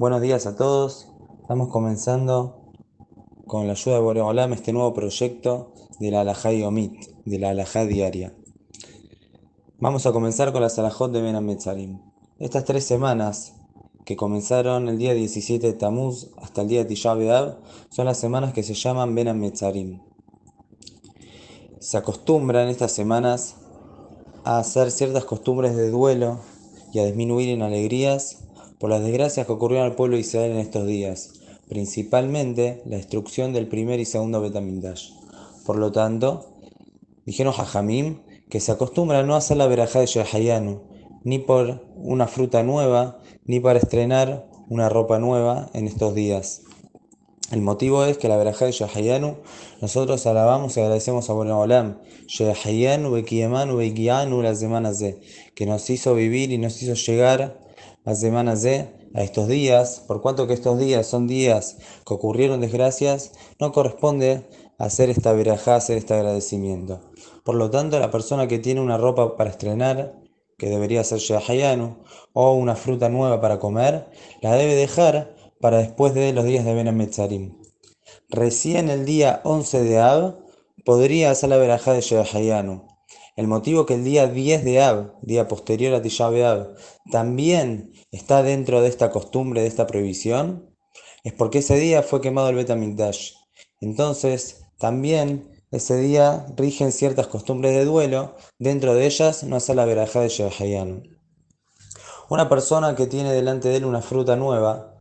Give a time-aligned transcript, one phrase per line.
[0.00, 1.08] Buenos días a todos.
[1.42, 2.72] Estamos comenzando
[3.46, 6.94] con la ayuda de Boreolam este nuevo proyecto de la Alajá Yomit,
[7.26, 8.34] de la Alajá diaria.
[9.78, 12.00] Vamos a comenzar con la Salahot de Ben Metzarim.
[12.38, 13.52] Estas tres semanas
[14.06, 17.14] que comenzaron el día 17 de Tamuz hasta el día de Tisha
[17.90, 20.00] son las semanas que se llaman Ben Metzarim.
[21.78, 23.56] Se acostumbran estas semanas
[24.44, 26.38] a hacer ciertas costumbres de duelo
[26.90, 28.49] y a disminuir en alegrías
[28.80, 31.34] por las desgracias que ocurrieron al pueblo de Israel en estos días,
[31.68, 35.10] principalmente la destrucción del primer y segundo Betamindash.
[35.66, 36.54] Por lo tanto,
[37.26, 40.80] dijeron Jajamim que se acostumbra a no hacer la verajá de Shehayanu,
[41.24, 46.62] ni por una fruta nueva, ni para estrenar una ropa nueva en estos días.
[47.52, 49.36] El motivo es que la verajá de Shehayanu,
[49.82, 55.20] nosotros alabamos y agradecemos a Boreolam, Shehayanu, Bekiyamanu, Bekianu, las semanas de,
[55.54, 57.69] que nos hizo vivir y nos hizo llegar
[58.04, 62.60] las semanas de a estos días, por cuanto que estos días son días que ocurrieron
[62.60, 64.48] desgracias, no corresponde
[64.78, 67.00] hacer esta verajá, hacer este agradecimiento.
[67.44, 70.20] Por lo tanto, la persona que tiene una ropa para estrenar,
[70.56, 71.96] que debería ser Shehayanu,
[72.32, 74.06] o una fruta nueva para comer,
[74.40, 77.60] la debe dejar para después de los días de Ben Metzarim.
[78.28, 80.38] Recién el día 11 de Ab
[80.84, 82.86] podría hacer la verajá de Shehayanu.
[83.36, 86.74] El motivo que el día 10 de Ab, día posterior a Tisha B'Av,
[87.10, 90.74] también está dentro de esta costumbre, de esta prohibición,
[91.22, 93.32] es porque ese día fue quemado el Betamikdash.
[93.80, 99.84] Entonces, también ese día rigen ciertas costumbres de duelo, dentro de ellas no hacer la
[99.84, 101.02] verajá de Shehayanu.
[102.28, 105.00] Una persona que tiene delante de él una fruta nueva,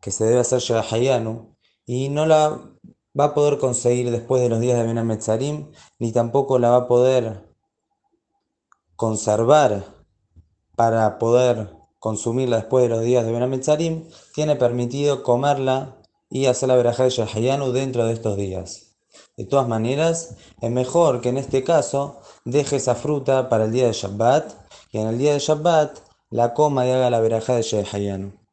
[0.00, 2.73] que se debe hacer Shehayanu, y no la
[3.18, 6.76] va a poder conseguir después de los días de Ben Metzarim, ni tampoco la va
[6.76, 7.54] a poder
[8.96, 9.84] conservar
[10.76, 15.96] para poder consumirla después de los días de Ben Metzarim, tiene permitido comerla
[16.28, 18.96] y hacer la verajá de Shahayanu dentro de estos días.
[19.36, 23.86] De todas maneras, es mejor que en este caso deje esa fruta para el día
[23.86, 24.52] de Shabbat
[24.90, 25.98] y en el día de Shabbat
[26.30, 28.43] la coma y haga la verajá de Shahayanu.